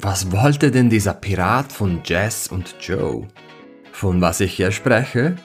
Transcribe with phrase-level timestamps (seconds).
[0.00, 3.28] Was wollte denn dieser Pirat von Jess und Joe?
[3.92, 5.36] Von was ich hier spreche?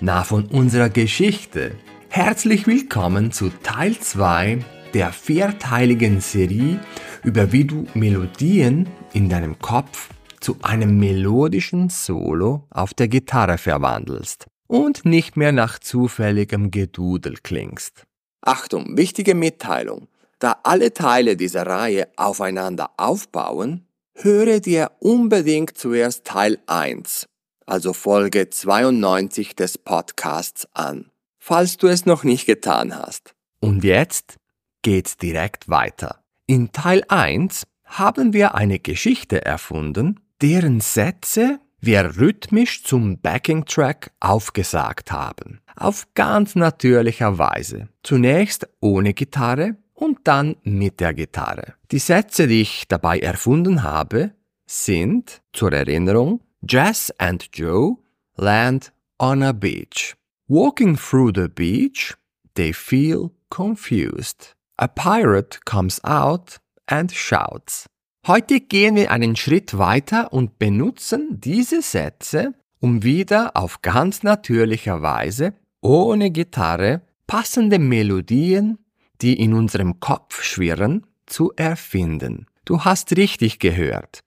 [0.00, 1.76] Na, von unserer Geschichte.
[2.08, 4.58] Herzlich willkommen zu Teil 2
[4.94, 6.80] der vierteiligen Serie
[7.22, 14.46] über wie du Melodien in deinem Kopf zu einem melodischen Solo auf der Gitarre verwandelst
[14.66, 18.04] und nicht mehr nach zufälligem Gedudel klingst.
[18.40, 20.08] Achtung, wichtige Mitteilung.
[20.42, 27.28] Da alle Teile dieser Reihe aufeinander aufbauen, höre dir unbedingt zuerst Teil 1,
[27.64, 33.36] also Folge 92 des Podcasts an, falls du es noch nicht getan hast.
[33.60, 34.34] Und jetzt
[34.82, 36.24] geht's direkt weiter.
[36.46, 45.12] In Teil 1 haben wir eine Geschichte erfunden, deren Sätze wir rhythmisch zum Backing-Track aufgesagt
[45.12, 45.60] haben.
[45.76, 47.88] Auf ganz natürlicher Weise.
[48.02, 51.74] Zunächst ohne Gitarre und dann mit der Gitarre.
[51.92, 54.32] Die Sätze, die ich dabei erfunden habe,
[54.66, 57.96] sind zur Erinnerung Jess and Joe
[58.36, 60.14] land on a beach.
[60.48, 62.14] Walking through the beach,
[62.54, 64.54] they feel confused.
[64.76, 67.86] A pirate comes out and shouts.
[68.26, 75.02] Heute gehen wir einen Schritt weiter und benutzen diese Sätze, um wieder auf ganz natürlicher
[75.02, 78.78] Weise, ohne Gitarre, passende Melodien
[79.22, 82.46] die in unserem Kopf schwirren, zu erfinden.
[82.64, 84.20] Du hast richtig gehört.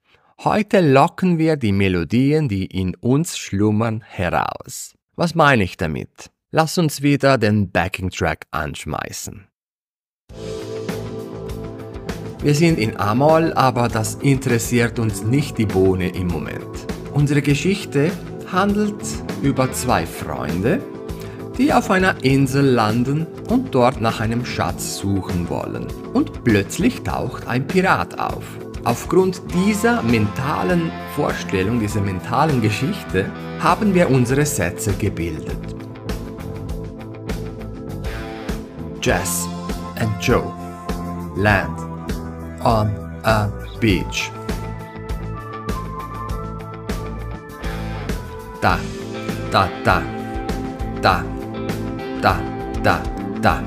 [0.43, 4.93] Heute locken wir die Melodien, die in uns schlummern, heraus.
[5.15, 6.31] Was meine ich damit?
[6.51, 9.47] Lass uns wieder den Backing Track anschmeißen.
[12.41, 16.85] Wir sind in Amol, aber das interessiert uns nicht die Bohne im Moment.
[17.13, 18.11] Unsere Geschichte
[18.51, 19.03] handelt
[19.41, 20.79] über zwei Freunde,
[21.57, 25.87] die auf einer Insel landen und dort nach einem Schatz suchen wollen.
[26.13, 28.43] Und plötzlich taucht ein Pirat auf.
[28.83, 35.57] Aufgrund dieser mentalen Vorstellung, dieser mentalen Geschichte, haben wir unsere Sätze gebildet.
[39.01, 39.47] Jess
[39.99, 40.51] and Joe
[41.35, 41.79] land
[42.63, 42.89] on
[43.23, 43.47] a
[43.79, 44.31] beach.
[48.61, 48.79] Da,
[49.51, 50.01] da, da,
[51.01, 51.23] da
[52.25, 52.41] da,
[52.81, 53.03] da,
[53.39, 53.63] da.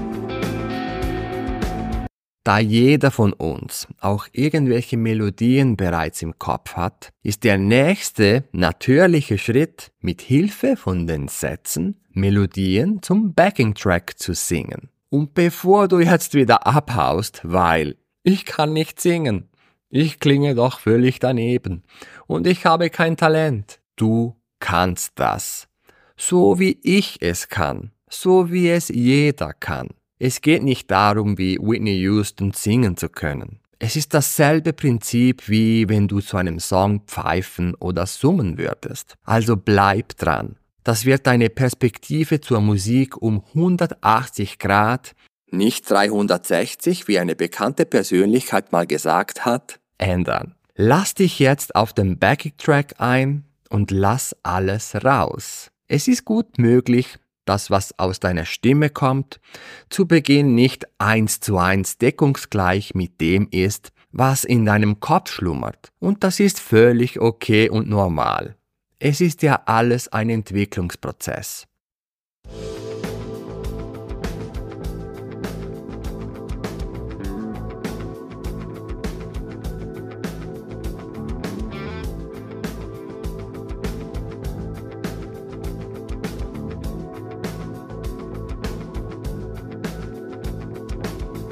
[2.42, 9.38] Da jeder von uns auch irgendwelche Melodien bereits im Kopf hat, ist der nächste natürliche
[9.38, 14.88] Schritt, mit Hilfe von den Sätzen Melodien zum Backing Track zu singen.
[15.08, 17.94] Und bevor du jetzt wieder abhaust, weil
[18.24, 19.50] ich kann nicht singen,
[19.88, 21.84] ich klinge doch völlig daneben
[22.26, 25.68] und ich habe kein Talent, du kannst das.
[26.16, 29.88] So wie ich es kann so wie es jeder kann.
[30.18, 33.60] Es geht nicht darum, wie Whitney Houston singen zu können.
[33.78, 39.14] Es ist dasselbe Prinzip, wie wenn du zu einem Song pfeifen oder summen würdest.
[39.24, 40.56] Also bleib dran.
[40.82, 45.14] Das wird deine Perspektive zur Musik um 180 Grad,
[45.50, 50.54] nicht 360, wie eine bekannte Persönlichkeit mal gesagt hat, ändern.
[50.74, 55.70] Lass dich jetzt auf den Backing Track ein und lass alles raus.
[55.88, 59.40] Es ist gut möglich, das, was aus deiner Stimme kommt,
[59.88, 65.92] zu Beginn nicht eins zu eins deckungsgleich mit dem ist, was in deinem Kopf schlummert.
[65.98, 68.56] Und das ist völlig okay und normal.
[68.98, 71.66] Es ist ja alles ein Entwicklungsprozess.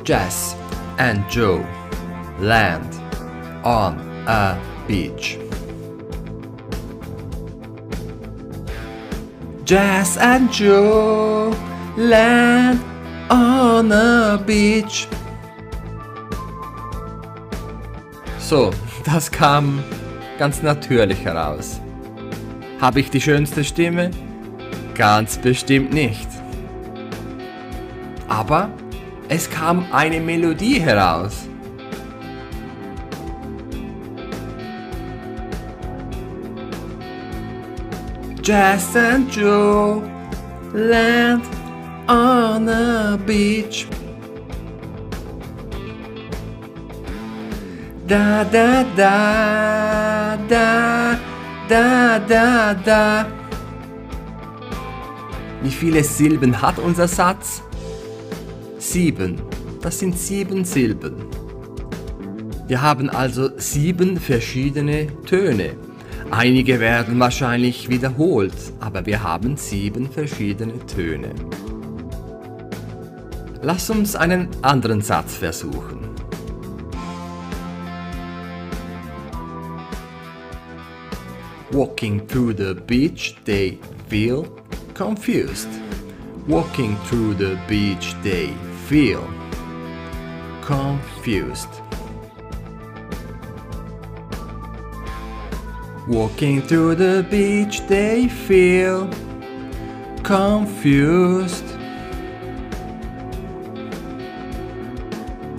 [0.06, 0.54] Jess
[0.98, 1.66] and Joe
[2.38, 2.94] land
[3.64, 4.56] on a
[4.86, 5.36] beach.
[9.64, 11.52] Jess and Joe
[11.96, 12.78] land
[13.28, 15.08] on a beach.
[18.38, 18.70] So,
[19.04, 19.82] das kam
[20.38, 21.80] ganz natürlich heraus.
[22.80, 24.12] Habe ich die schönste Stimme?
[24.94, 26.28] Ganz bestimmt nicht.
[28.28, 28.70] Aber
[29.28, 31.48] es kam eine Melodie heraus.
[38.42, 40.02] Jess and Joe
[40.72, 41.42] land
[42.08, 43.88] on a beach.
[48.06, 51.18] Da da da da
[51.68, 53.26] da da da.
[55.62, 57.62] Wie viele Silben hat unser Satz?
[58.86, 59.42] Sieben.
[59.82, 61.16] Das sind sieben Silben.
[62.68, 65.74] Wir haben also sieben verschiedene Töne.
[66.30, 71.34] Einige werden wahrscheinlich wiederholt, aber wir haben sieben verschiedene Töne.
[73.60, 76.08] Lass uns einen anderen Satz versuchen.
[81.72, 84.44] Walking through the beach, they feel
[84.94, 85.68] confused.
[86.46, 88.52] Walking through the beach, they
[88.88, 89.28] feel
[90.62, 91.68] confused.
[96.06, 99.10] Walking through the beach, they feel
[100.22, 101.64] confused.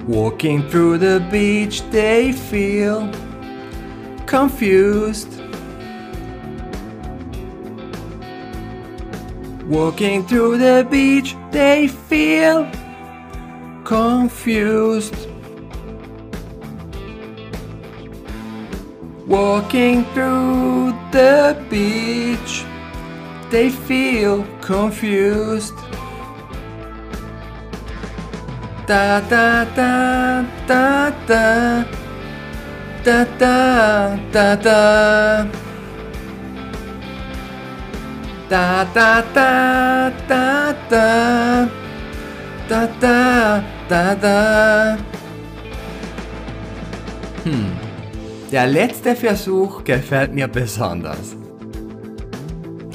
[0.07, 3.11] Walking through the beach, they feel
[4.25, 5.41] confused.
[9.65, 12.71] Walking through the beach, they feel
[13.87, 15.15] confused.
[19.25, 22.65] Walking through the beach,
[23.49, 25.73] they feel confused.
[28.87, 31.85] Da da da da da
[33.05, 35.45] da da da da
[38.49, 40.37] da da da
[40.89, 41.69] da
[42.67, 44.97] da da da da
[47.43, 47.71] Hm.
[48.51, 51.35] Der letzte Versuch gefällt mir besonders.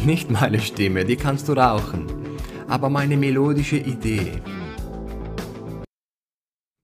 [0.04, 2.06] Nicht meine Stimme, die kannst du rauchen,
[2.68, 4.42] aber meine melodische Idee.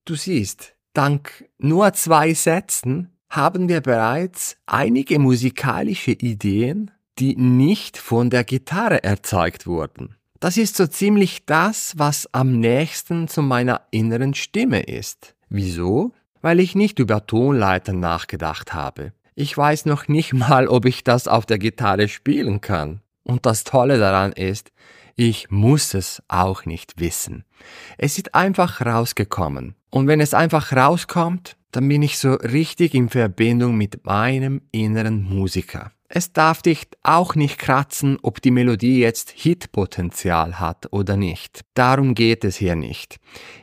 [0.05, 8.31] Du siehst, dank nur zwei Sätzen haben wir bereits einige musikalische Ideen, die nicht von
[8.31, 10.18] der Gitarre erzeugt wurden.
[10.41, 15.35] Das ist so ziemlich das, was am nächsten zu meiner inneren Stimme ist.
[15.49, 16.13] Wieso?
[16.41, 19.13] Weil ich nicht über Tonleitern nachgedacht habe.
[19.35, 23.01] Ich weiß noch nicht mal, ob ich das auf der Gitarre spielen kann.
[23.25, 24.71] Und das Tolle daran ist,
[25.19, 27.45] ich muss es auch nicht wissen.
[27.99, 29.75] Es ist einfach rausgekommen.
[29.91, 35.25] Und wenn es einfach rauskommt, dann bin ich so richtig in Verbindung mit meinem inneren
[35.25, 35.91] Musiker.
[36.09, 41.63] Es darf dich auch nicht kratzen, ob die Melodie jetzt Hitpotenzial hat oder nicht.
[41.75, 43.19] Darum geht es hier nicht.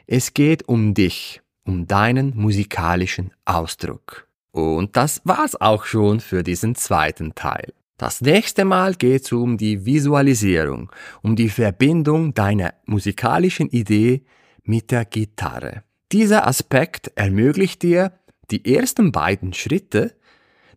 [0.08, 4.28] Es geht um dich, um deinen musikalischen Ausdruck.
[4.51, 7.74] Und das war's auch schon für diesen zweiten Teil.
[7.98, 14.26] Das nächste Mal geht's um die Visualisierung, um die Verbindung deiner musikalischen Idee
[14.64, 15.84] mit der Gitarre.
[16.12, 18.12] Dieser Aspekt ermöglicht dir,
[18.52, 20.14] die ersten beiden Schritte,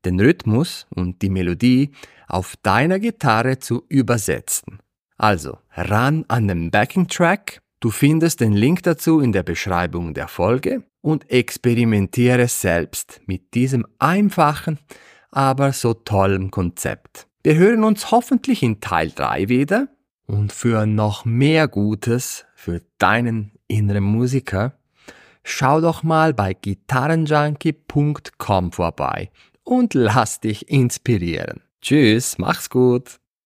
[0.05, 1.91] den Rhythmus und die Melodie
[2.29, 4.79] auf deiner Gitarre zu übersetzen.
[5.17, 10.29] Also, ran an den Backing Track, du findest den Link dazu in der Beschreibung der
[10.29, 14.79] Folge und experimentiere selbst mit diesem einfachen,
[15.31, 17.27] aber so tollen Konzept.
[17.43, 19.89] Wir hören uns hoffentlich in Teil 3 wieder
[20.27, 24.75] und für noch mehr Gutes für deinen inneren Musiker,
[25.45, 29.31] schau doch mal bei gitarrenjunkie.com vorbei
[29.65, 31.63] und lass dich inspirieren.
[31.81, 33.21] Tschüss, mach's gut.